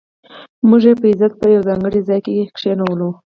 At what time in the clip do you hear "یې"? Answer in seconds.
0.87-0.93